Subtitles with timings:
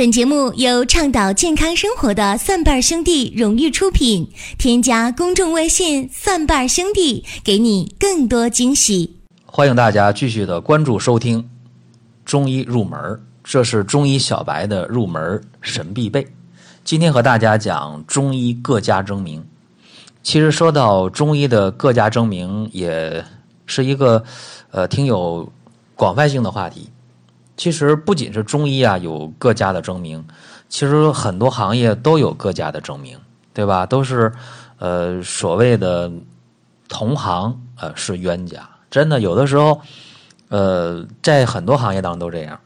[0.00, 4.26] 本节目由倡导健康生活的蒜瓣兄弟荣誉出品。
[4.56, 9.18] 添加公众微信“蒜瓣兄弟”，给你更多惊喜。
[9.44, 11.42] 欢迎大家继续的关注收听
[12.24, 12.98] 《中医入门》，
[13.44, 16.26] 这是中医小白的入门神必备。
[16.82, 19.44] 今天和大家讲中医各家争鸣。
[20.22, 23.22] 其实说到中医的各家争鸣，也
[23.66, 24.24] 是一个
[24.70, 25.52] 呃挺有
[25.94, 26.88] 广泛性的话题。
[27.60, 30.24] 其实不仅是中医啊有各家的争鸣，
[30.70, 33.18] 其实很多行业都有各家的争鸣，
[33.52, 33.84] 对吧？
[33.84, 34.32] 都是
[34.78, 36.10] 呃所谓的
[36.88, 39.78] 同行呃是冤家，真的有的时候
[40.48, 42.58] 呃在很多行业当中都这样。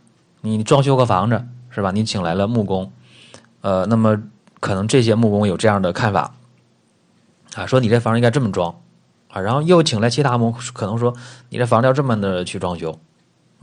[0.43, 1.91] 你装修个房子是吧？
[1.91, 2.93] 你请来了木工，
[3.63, 4.17] 呃，那么
[4.61, 6.33] 可能这些木工有这样的看法
[7.57, 8.73] 啊，说你这房应该这么装
[9.33, 11.13] 啊，然后又请来其他木可能说
[11.49, 12.97] 你这房子要这么的去装修。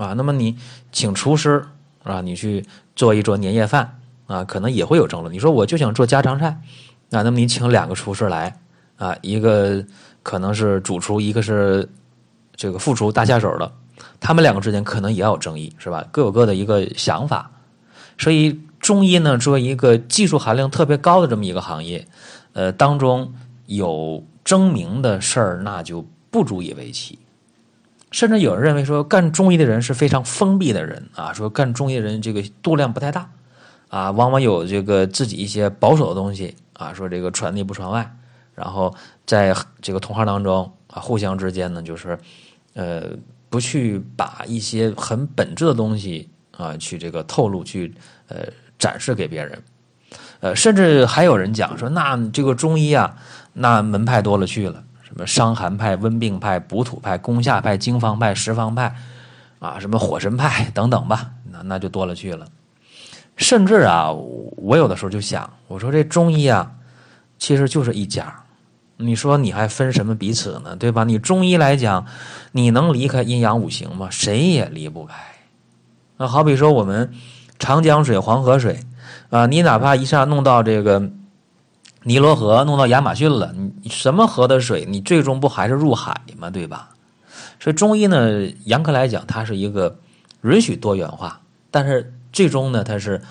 [0.02, 0.58] 啊，那么你
[0.92, 1.64] 请厨师
[2.04, 2.66] 啊，你去
[2.96, 5.32] 做一桌年夜饭啊，可能也会有争论。
[5.32, 6.48] 你说我就想做家常菜
[7.12, 8.58] 啊，那么你请两个厨师来
[8.98, 9.86] 啊，一个
[10.24, 11.88] 可能是主厨，一个是
[12.56, 13.72] 这个副厨大下手的，
[14.20, 16.04] 他们两个之间可能也要有争议，是吧？
[16.12, 17.52] 各有各的一个想法。
[18.18, 22.08] 所以中医呢，作为一个技术含量特别高的这么一个行业，
[22.54, 23.32] 呃，当中
[23.68, 27.20] 有争鸣的事儿，那就不足以为奇。
[28.12, 33.30] 甚至有人认为说，干中医的人是非常封闭的人啊，说干中医的人这个度量不太大
[33.88, 38.14] 啊，往往有这个自己一些保守的东西啊，说这个传内不传外，
[38.54, 38.94] 然后
[39.26, 42.18] 在这个同行当中啊，互相之间呢，就是
[42.74, 43.04] 呃，
[43.50, 47.94] 不去把一些很本质的东西啊，去这个透露，去
[48.28, 48.46] 呃
[48.78, 49.64] 展示给别人，
[50.42, 53.16] 呃，甚至还有人讲说，那这个中医啊，
[53.54, 54.84] 那门派多了去了。
[55.12, 58.96] 什么伤寒派、温病派、补土派、攻下派、经方派、十方派，
[59.60, 62.48] 啊，什么火神派等等吧，那那就多了去了。
[63.36, 66.72] 甚至啊，我有的时候就想，我说这中医啊，
[67.38, 68.34] 其实就是一家。
[68.96, 70.78] 你说你还分什么彼此呢？
[70.78, 71.04] 对吧？
[71.04, 72.06] 你中医来讲，
[72.54, 74.08] 你能离开阴阳五行吗？
[74.10, 75.16] 谁也离不开。
[76.16, 77.12] 那好比说我们
[77.60, 78.80] 长江水、黄河水，
[79.30, 81.12] 啊，你哪怕一下弄到这个。
[82.04, 86.50] 尼罗河弄到亚马逊了，你什么河的水，你最终不还是入海吗？
[86.50, 86.90] 对吧？
[87.60, 90.00] 所以中医呢，严格来讲，它是一个
[90.42, 91.40] 允许多元化，
[91.70, 93.22] 但是最终呢，它是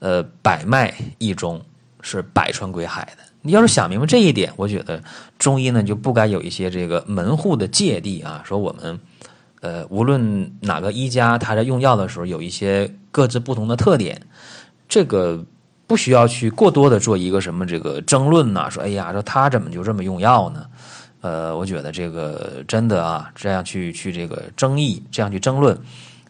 [0.00, 1.62] 呃百脉一中，
[2.00, 3.22] 是百川归海的。
[3.42, 5.00] 你要是想明白这一点，我觉得
[5.38, 8.98] 中医呢就不该有一些这个门户的芥蒂啊，说我们
[9.60, 14.20] 呃无论哪个医家他在用药的时候有一些各自不同的特点，
[14.88, 15.44] 这个。
[15.86, 20.66] 不需要去过多的做一个什么这个争论呐，说哎呀，说他怎么就这么用药呢？
[21.20, 25.76] 呃，我觉得这个真的啊，这样去去这个争议，这样去争论，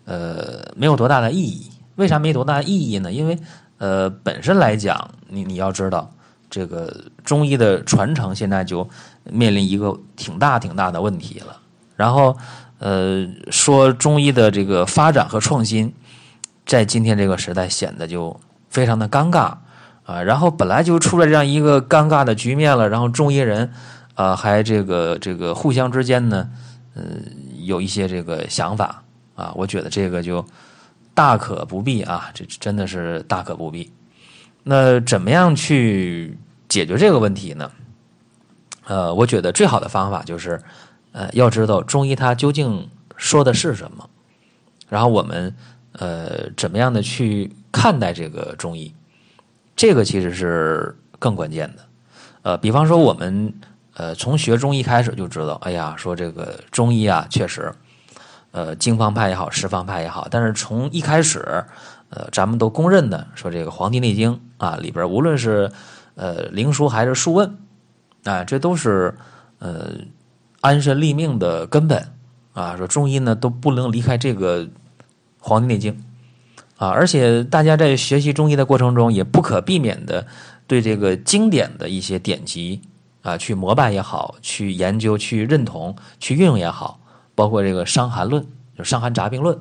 [0.04, 1.70] 呃，没有多大的意义。
[1.96, 3.10] 为啥没多大意义呢？
[3.12, 3.38] 因为
[3.78, 6.10] 呃，本身来讲，你你要知道，
[6.50, 8.88] 这个中医的传承现在就
[9.24, 11.58] 面临一个挺大挺大的问题了。
[11.94, 12.36] 然后
[12.78, 15.92] 呃，说中医的这个发展和创新，
[16.64, 18.38] 在今天这个时代显得就。
[18.68, 19.54] 非常的尴尬
[20.04, 23.72] 啊，然后本来就出了这样一个尴尬的局面了，然后中医人
[24.14, 26.48] 啊还这个这个互相之间呢，
[26.94, 27.02] 呃
[27.62, 29.02] 有一些这个想法
[29.34, 30.44] 啊，我觉得这个就
[31.12, 33.90] 大可不必啊，这真的是大可不必。
[34.62, 36.38] 那怎么样去
[36.68, 37.70] 解决这个问题呢？
[38.84, 40.62] 呃，我觉得最好的方法就是
[41.12, 44.08] 呃要知道中医它究竟说的是什么，
[44.88, 45.52] 然后我们
[45.94, 47.50] 呃怎么样的去。
[47.76, 48.90] 看待这个中医，
[49.76, 51.82] 这个其实是更关键的。
[52.40, 53.52] 呃，比方说我们
[53.92, 57.70] 呃从学中医开始就知道，哎呀，说这个中医啊，确实，
[58.52, 61.62] 呃，经方派也好，十方派也好，但是从一开始，
[62.08, 65.70] 呃，咱们都公认的说这个《黄帝内经》啊里边，无论是
[66.14, 67.58] 呃灵枢还是数问，
[68.24, 69.14] 啊，这都是
[69.58, 69.90] 呃
[70.62, 72.08] 安身立命的根本
[72.54, 72.74] 啊。
[72.78, 74.64] 说中医呢都不能离开这个
[75.40, 75.92] 《黄帝内经》。
[76.76, 80.26] 啊，而且大家在学习中医的过程中，也不可避免的
[80.66, 82.82] 对这个经典的一些典籍
[83.22, 87.00] 啊，去膜拜也好，去研究、去认同、去运用也好，
[87.34, 88.42] 包括这个《伤寒论》
[88.76, 89.56] 就《伤寒杂病论》，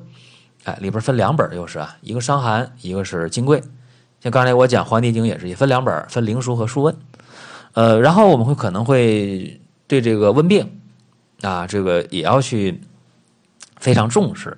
[0.64, 3.58] 哎，里边分两本，又是啊，一个《伤寒》，一个是《金匮》。
[4.20, 6.94] 像刚才我讲《黄帝经》也是，也分两本，分《灵枢》和《数问》。
[7.72, 10.70] 呃，然后我们会可能会对这个温病
[11.40, 12.80] 啊，这个也要去
[13.78, 14.56] 非常重视。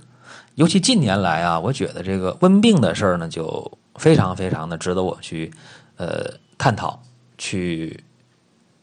[0.59, 5.53] 尤其近年来啊，我觉得这个温病的事儿呢，就非常非常的值得我去
[5.95, 6.25] 呃
[6.59, 7.01] 探讨、
[7.39, 8.03] 去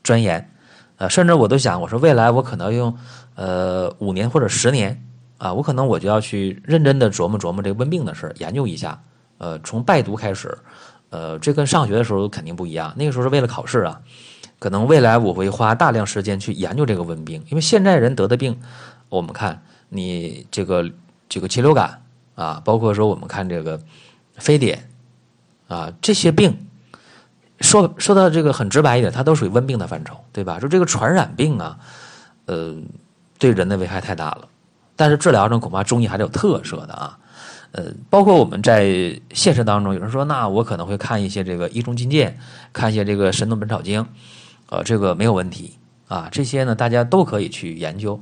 [0.02, 0.50] 钻研，
[0.96, 2.98] 呃，甚至我都想，我说未来我可能用
[3.36, 5.04] 呃五年或者十年
[5.38, 8.98] 啊，我可能我就要去认真的琢磨琢磨这个温病的事儿，研究一下
[9.38, 10.58] 呃，从拜读开始，
[11.10, 12.94] 呃，这跟上学的时候肯定不一样。
[12.96, 14.00] 那个时候是为了考试啊，
[14.60, 18.58] 可能未来我会花大量时间去研究这个温病，因为现在人得的病，
[19.10, 20.90] 我们看你这个
[21.28, 22.02] 这个禽流感
[22.36, 23.80] 啊，包括说我们看这个
[24.38, 24.90] 非典
[25.68, 26.58] 啊，这些病。
[27.62, 30.60] 说说到这个很直白一点，它都属于温病的范畴，对吧？
[30.60, 31.80] 说这个传染病啊，
[32.48, 32.76] 呃，
[33.40, 34.48] 对人的危害太大了。
[34.98, 37.18] 但是治疗上恐怕中医还是有特色的啊。
[37.72, 42.38] 呃，包括我们在现实当中，有人说，那我可能会看一些这个《医中金鉴》，
[42.74, 44.02] 看一些这个《神农本草经》，
[44.70, 45.78] 呃，这个没有问题
[46.10, 46.28] 啊。
[46.30, 48.22] 这些呢，大家都可以去研究，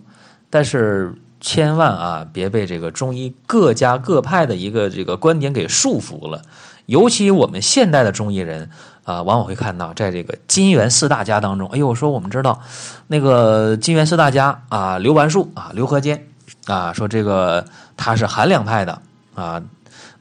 [0.52, 1.12] 但是
[1.44, 6.42] 千万啊，别被这个中医各家各派的一个这个观点给束缚了。
[6.88, 8.72] 尤其我们现代的中医人。
[9.06, 12.62] 啊，往往会看到，在这个金元四大家当中，哎呦，说我们知道
[13.08, 16.26] 那个金元四大家啊，刘完术啊，刘和坚
[16.68, 17.66] 啊，说这个
[17.98, 19.02] 他是韩凉派的
[19.36, 19.62] 啊，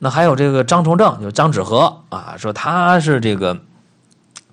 [0.00, 3.56] 那还有这个张崇正，就是张子和啊，说他是这个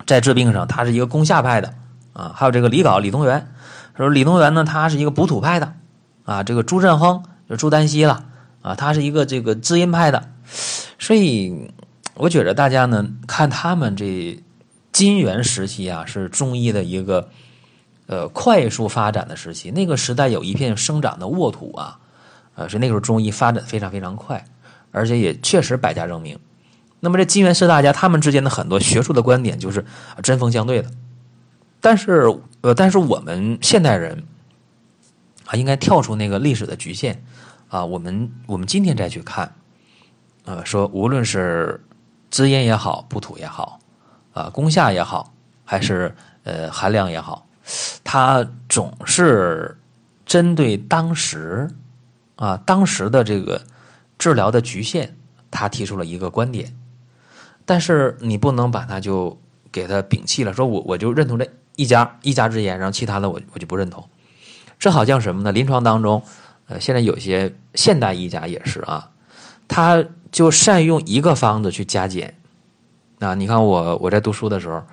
[0.06, 1.74] 在治病上他是一个攻下派的
[2.14, 3.48] 啊，还有这个李杲李东垣，
[3.98, 5.74] 说李东垣呢，他是一个补土派的
[6.30, 8.24] 啊，这个朱振亨就朱丹溪了
[8.62, 10.30] 啊，他是一个这个滋阴派的，
[11.00, 11.72] 所以。
[12.16, 14.38] 我觉着大家呢，看他们这
[14.92, 17.30] 金元时期啊，是中医的一个
[18.08, 19.72] 呃快速发展的时期。
[19.72, 21.98] 那个时代有一片生长的沃土啊，
[22.56, 24.44] 呃，是那个时候中医发展非常非常快，
[24.92, 26.38] 而且也确实百家争鸣。
[27.00, 29.86] 那么这金元四大家他们之间的很多学术的观点就是
[30.22, 30.92] 针锋相对的。
[31.80, 32.26] 但是
[32.60, 34.22] 呃，但是我们现代人
[35.50, 37.24] 啊，应该跳出那个历史的局限
[37.68, 39.54] 啊，我们我们今天再去看，
[40.46, 41.84] 呃，说无论是。
[42.32, 43.80] 滋阴也好，补土也好，
[44.34, 45.34] 啊，攻下也好，
[45.66, 47.48] 还是呃寒凉也好，
[48.04, 49.76] 它总是
[50.28, 51.68] 针对当时
[52.36, 53.60] 啊当时的这个
[54.20, 55.18] 治疗的局限，
[55.50, 56.72] 他提出了一个观点。
[57.66, 59.36] 但是你不能把它就
[59.72, 64.08] 给它摒弃了，说我我就认同这一家一家之言，然后其他的我我就不认同。
[64.80, 65.52] 这好像什么呢？
[65.52, 66.24] 临床当中，
[66.68, 69.12] 呃，现在有些现代医家也是啊，
[69.68, 70.04] 他。
[70.32, 72.36] 就善用一个方子去加减，
[73.18, 74.84] 啊，你看我我在读书的时候，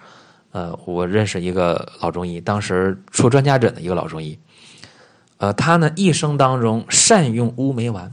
[0.52, 4.38] 呃，我认识一个老中医，当时出专家诊的一个老中医，
[5.36, 8.10] 呃，他呢一生当中善用乌梅丸。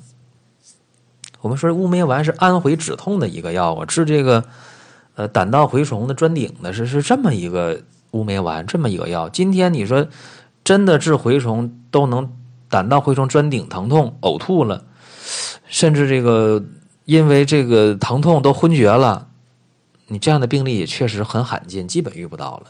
[1.39, 4.43] 我们说乌梅丸是安回止痛的一个药啊，治这个
[5.15, 7.81] 呃胆道蛔虫的专顶的是是这么一个
[8.11, 9.29] 乌梅丸这么一个药。
[9.29, 10.05] 今天你说
[10.63, 12.31] 真的治蛔虫都能
[12.69, 14.83] 胆道蛔虫专顶疼痛呕吐了，
[15.67, 16.63] 甚至这个。
[17.05, 19.27] 因为这个疼痛都昏厥了，
[20.07, 22.67] 你这样的病例也确实很罕见，基本遇不到了。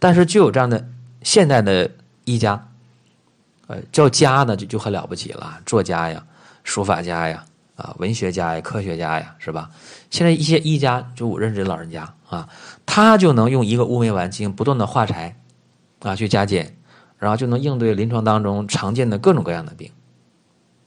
[0.00, 0.84] 但是就有这样的
[1.22, 1.88] 现代的
[2.24, 2.68] 医家，
[3.68, 6.20] 呃，叫家呢就就很了不起了，作家呀、
[6.64, 7.44] 书法家呀、
[7.76, 9.70] 啊文学家呀、科学家呀，是吧？
[10.10, 12.48] 现在一些医家，就我认识的老人家啊，
[12.84, 15.36] 他就能用一个乌梅丸进行不断的化柴
[16.00, 16.76] 啊，去加减，
[17.18, 19.90] 然后就能应对临床当中常见的各种各样的病。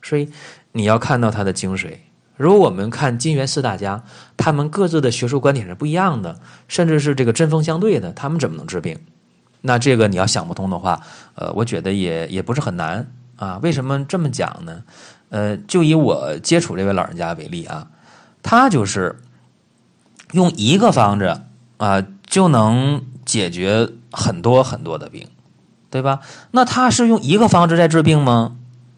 [0.02, 0.30] 所以
[0.72, 1.98] 你要看到它的精髓。
[2.38, 4.04] 如果我们看金元四大家，
[4.38, 6.40] 他们各自的学术观点是不一样的，
[6.70, 8.98] 甚至是这个针锋相对的，他们怎么能治病？
[9.62, 11.02] 那这个你要想不通的话，
[11.36, 13.60] 呃，我觉得也也不是很难啊。
[13.62, 14.84] 为什么这么讲呢？
[15.28, 17.92] 呃，就以我接触这位老人家为例啊，
[18.42, 19.20] 他就是
[20.32, 21.42] 用一个方子
[21.76, 25.28] 啊就能解决很多很多的病，
[25.90, 26.22] 对吧？
[26.52, 28.56] 那他是用一个方子在治病吗？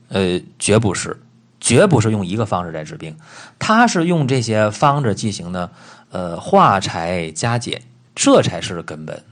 [0.10, 1.22] 呃，绝不是。
[1.64, 3.16] 绝不是用一个方式在治病，
[3.60, 5.70] 他是用这些方子进行的，
[6.10, 7.84] 呃，化柴加减，
[8.16, 9.24] 这才是根本。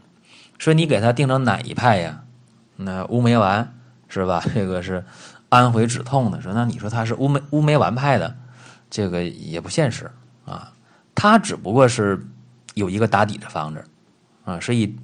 [0.60, 2.22] 说你给他定成哪一派呀？
[2.75, 3.74] 那乌梅丸
[4.10, 4.44] 是吧？
[4.54, 5.04] 这个是
[5.50, 6.39] 安回止痛的。
[6.39, 8.36] 说那你说他是乌梅乌梅丸派的，
[8.92, 10.12] 这个也不现实
[10.46, 10.72] 啊。
[11.16, 12.24] 他只不过是
[12.75, 13.84] 有一个打底的方子
[14.46, 14.60] 啊。
[14.60, 14.96] 所以，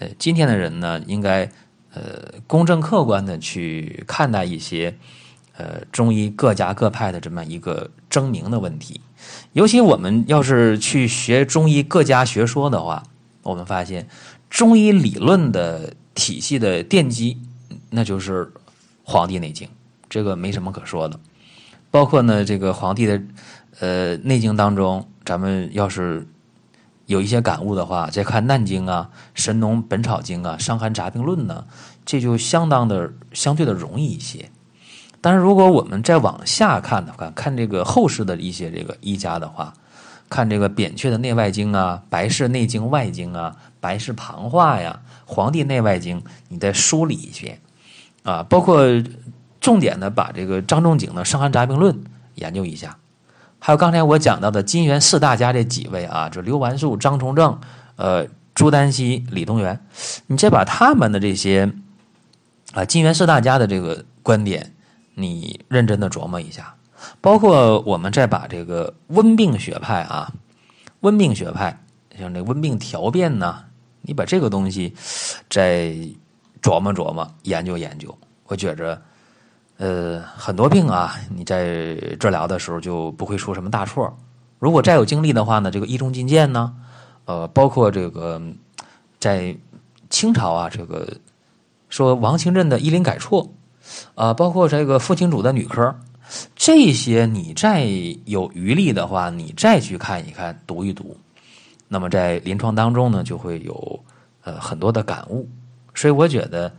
[0.00, 1.50] 呃，今天的人呢，应该
[1.94, 4.94] 呃公正客观的去看待一些。
[5.56, 9.00] 呃，中医各家各派的这么一个争鸣的问题，
[9.52, 13.04] 尤其我们要是去学中医各家学说的话，
[13.44, 14.08] 我们发现
[14.50, 17.38] 中医理论的体系的奠基，
[17.90, 18.46] 那就是
[19.04, 19.68] 《黄帝内经》，
[20.08, 21.20] 这个没什么可说的。
[21.88, 23.22] 包括呢，这个黄帝的
[23.78, 26.26] 呃《内经》当中，咱们要是
[27.06, 31.66] 有一些感悟的话，再看《难经》啊、《神农本草经》啊、《伤寒杂病论》呢，
[32.04, 34.50] 这就相当的相对的容易一些。
[35.20, 39.72] 但是如果我们再往下看的话，看这个后世的一些这个医家的话，
[40.28, 47.58] 看这个扁鹊的内外经啊，白氏内经外经啊，白氏旁话呀，黄帝内外经，你再梳理一些
[48.22, 48.82] 啊，包括
[49.60, 52.98] 重点的把这个张仲景的伤寒杂病论研究一下，
[53.66, 57.58] 还有刚才我讲到的金元四大家这几位啊，就刘完素、张崇正、
[57.96, 59.78] 呃朱丹溪、李东垣，
[60.26, 61.72] 你再把他们的这些
[62.74, 64.74] 啊金元四大家的这个观点，
[65.14, 66.74] 你认真的琢磨一下，
[67.22, 70.30] 包括我们再把这个温病学派啊，
[71.00, 71.80] 温病学派
[72.18, 73.64] 像这温病调变呢，
[74.02, 74.94] 你把这个东西
[75.48, 75.90] 再
[76.60, 79.00] 琢磨琢磨、研究研究，我觉着。
[79.76, 84.16] 呃，很多病啊，你在治疗的时候就不会出什么大错。
[84.60, 86.72] 如果再有精力的话呢，这个一中进谏呢，
[87.24, 88.40] 呃，包括这个
[89.18, 89.54] 在
[90.10, 91.12] 清朝啊，这个
[91.88, 93.50] 说王清镇的医林改错，
[94.14, 95.92] 啊，包括这个傅青主的女科，
[96.54, 97.84] 这些你再
[98.26, 101.16] 有余力的话，你再去看一看、读一读，
[101.88, 104.00] 那么在临床当中呢，就会有
[104.44, 105.48] 呃很多的感悟。
[105.94, 106.72] 所以我觉得。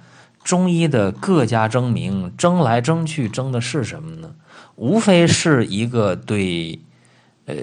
[0.45, 4.29] 中医的各家争鸣，争来争去，争的是什么呢？
[4.75, 6.79] 无非是一个对，
[7.45, 7.55] 呃，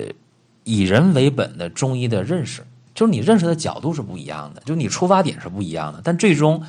[0.65, 2.63] 以人为本的中医的认识，
[2.93, 6.01] 就是你认识的角度是不一样的，就是你出发点是不一样的。
[6.03, 6.61] 但最终，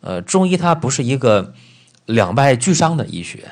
[0.00, 1.54] 呃，中医它不是一个
[2.06, 3.48] 两败俱伤的医学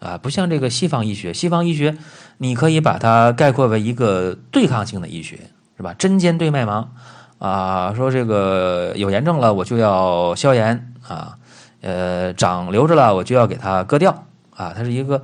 [0.00, 1.96] 啊，不像这个西方医学，西方医学
[2.38, 5.38] 你可以把它概括为一个对抗性的医学，
[5.76, 5.94] 是吧？
[5.94, 6.92] 针尖对麦芒
[7.38, 11.38] 啊，说这个有炎症了，我就要消炎啊。
[11.84, 14.24] 呃，长留着了，我就要给它割掉
[14.56, 14.72] 啊！
[14.74, 15.22] 它是一个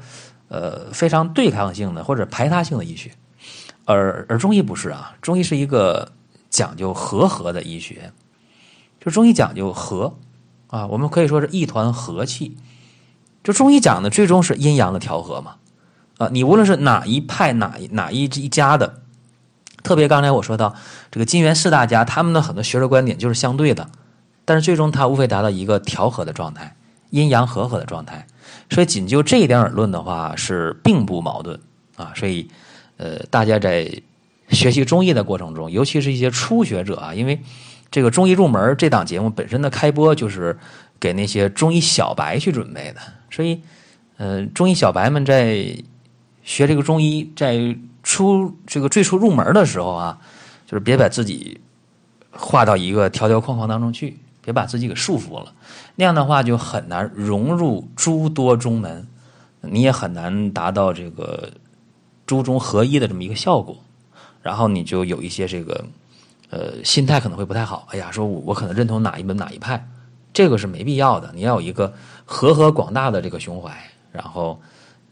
[0.49, 3.11] 呃非常对抗性的或者排他性的医学，
[3.87, 6.13] 而而中医不是啊，中医是一个
[6.51, 8.13] 讲究和合的医学，
[9.03, 10.19] 就中医讲究和
[10.67, 12.59] 啊，我们可以说是一团和气。
[13.43, 15.55] 就中医讲的最终是阴阳的调和嘛
[16.19, 16.29] 啊！
[16.31, 19.01] 你无论是哪一派哪哪一一家的，
[19.83, 20.75] 特别刚才我说到
[21.11, 23.89] 这个金元四大家，他们的很多学术观点就是相对的。
[24.51, 26.75] 但是最终它无非达到一个调和的状态，
[27.11, 28.27] 阴阳和合的状态，
[28.69, 31.57] 所以仅就这一点而论的话是并不矛盾
[31.95, 32.13] 啊。
[32.17, 32.51] 所以，
[32.97, 33.89] 呃，大家在
[34.49, 37.41] 学习中医的过程中，尤其是一些初学者啊，因为
[37.93, 40.59] 这个中医入门这档节目本身的开播就是
[40.99, 43.61] 给那些中医小白去准备的，所以，
[44.17, 45.65] 呃，中医小白们在
[46.43, 50.19] 学这个中医在初这个最初入门的时候啊，
[50.67, 51.61] 就是别把自己
[52.33, 54.19] 划到一个条条框框当中去。
[54.43, 55.53] 别把自己给束缚了，
[55.97, 59.07] 那样的话就很难融入诸多中门，
[59.61, 61.51] 你也很难达到这个
[62.27, 63.77] 诸中合一的这么一个效果。
[64.43, 65.85] 然后你就有一些这个
[66.49, 67.87] 呃心态可能会不太好。
[67.91, 69.87] 哎呀，说我我可能认同哪一门哪一派，
[70.33, 71.31] 这个是没必要的。
[71.35, 71.93] 你要有一个
[72.25, 73.71] 和和广大的这个胸怀。
[74.13, 74.59] 然后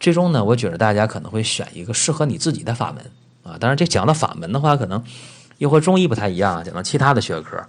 [0.00, 3.04] 最终呢，我觉得大家可能会选一个适合你自己的法门
[3.42, 3.58] 啊。
[3.60, 5.04] 当然，这讲到法门的话，可能
[5.58, 7.62] 又和中医不太一样，讲到其他的学科。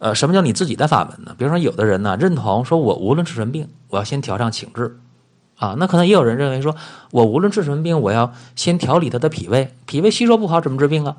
[0.00, 1.34] 呃，什么叫你自己的法门呢？
[1.36, 4.98] 比如说，有的人呢认同说，我无论治什么病，我要先调上请治，
[5.56, 6.74] 啊，那可能也有人认为说，
[7.10, 11.18] 我无论治什么病，我要先调理他的脾胃，脾胃吸收不好怎么治病啊？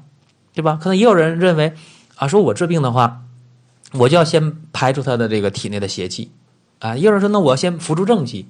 [0.55, 0.79] 对吧？
[0.81, 1.73] 可能也有人认为
[2.15, 3.21] 啊，说我治病的话，
[3.93, 6.31] 我就要先排出他的这个体内的邪气，
[6.79, 8.47] 啊，也有人说，那我要先扶助正气，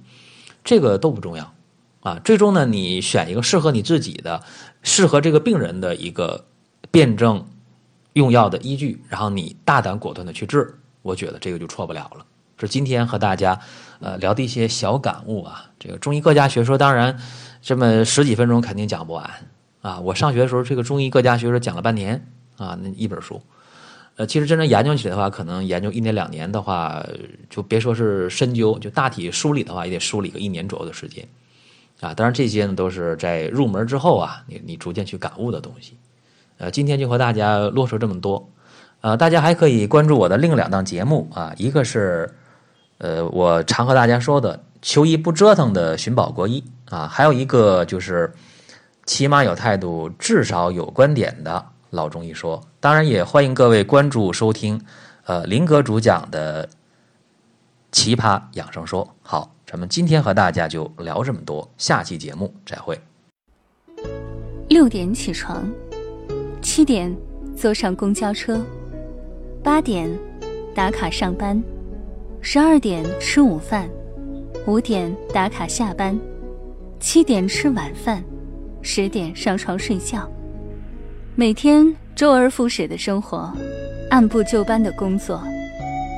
[0.64, 1.52] 这个都不重要，
[2.00, 4.42] 啊，最终呢，你选一个适合你自己的、
[4.82, 6.46] 适合这个病人的一个
[6.90, 7.46] 辩证。
[8.14, 12.26] 用药的依据，然后你大胆果断的去治，我觉得这个就错不了了。
[12.60, 13.60] 是今天和大家
[14.00, 15.66] 呃聊的一些小感悟啊。
[15.80, 17.18] 这个中医各家学说，当然
[17.60, 19.32] 这么十几分钟肯定讲不完
[19.82, 20.00] 啊。
[20.00, 22.24] 我上学的时候，这个中医各家学说讲了半年
[22.58, 23.42] 啊，那一本书。
[24.18, 27.04] 呃，其实真正研究起来的话，可能研究一年两年的话，
[27.50, 31.28] 就别说是深究，就大体梳理的话，也得梳理个一年左右的时间
[32.00, 32.14] 啊。
[32.14, 35.98] 当然这些呢，都是在入门之后啊，你你逐渐去感悟的东西。
[36.62, 38.48] 呃，今天就和大家啰嗦这么多，
[39.02, 42.32] 呃，大家还可以关注我的另两档节目啊，一个是
[43.00, 48.32] 呃我常和大家说的“求医不折腾”的寻宝国医啊，还有一个就是
[49.08, 52.62] 起码有态度，至少有观点的老中医说。
[52.80, 54.80] 当然也欢迎各位关注收听
[55.26, 56.70] 呃林哥主讲的
[57.92, 59.08] 奇葩养生说。
[59.24, 63.02] 好，咱们今天和大家就聊这么多，下期节目再会。
[64.70, 65.68] 六点起床。
[66.62, 67.14] 七点
[67.56, 68.64] 坐上公交车，
[69.64, 70.10] 八点
[70.76, 71.62] 打卡上班，
[72.40, 73.90] 十二点吃午饭，
[74.68, 76.18] 五点打卡下班，
[77.00, 78.24] 七点吃晚饭，
[78.82, 80.30] 十点上床睡觉。
[81.36, 83.52] 每天周而复始的生活，
[84.12, 85.42] 按部就班的工作，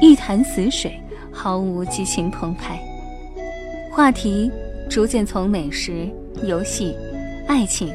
[0.02, 1.00] 一潭死水，
[1.32, 2.78] 毫无激情澎湃。
[3.90, 4.52] 话题
[4.90, 6.08] 逐渐从美食、
[6.44, 6.94] 游戏、
[7.48, 7.90] 爱情，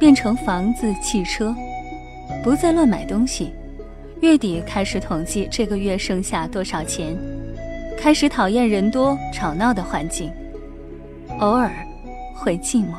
[0.00, 1.54] 变成房子、汽车。
[2.42, 3.52] 不再乱买东西，
[4.20, 7.16] 月底开始统计这个月剩下多少钱，
[7.98, 10.30] 开始讨厌人多吵闹的环境，
[11.40, 11.70] 偶尔
[12.34, 12.94] 会寂寞。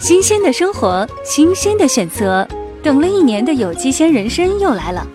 [0.00, 2.46] 新鲜的生活，新鲜的选择。
[2.82, 5.06] 等了一年的有机鲜人参又来了，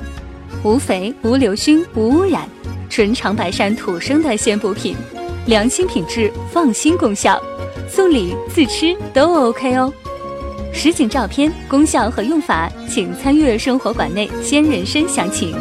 [0.63, 2.49] 无肥、无硫熏、无污染，
[2.89, 4.95] 纯长白山土生的鲜补品，
[5.45, 7.39] 良心品质，放心功效，
[7.87, 9.93] 送礼自吃都 OK 哦。
[10.73, 15.53] 实景照片、功效和用法，请参阅生活馆内鲜人参详情。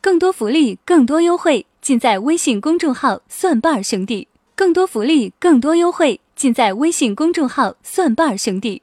[0.00, 4.28] 更多福利，更多优惠，尽在微信公众号“蒜瓣兄弟”。
[4.54, 8.82] 更多福利，更多优惠，尽在微信公众号“蒜瓣兄弟”。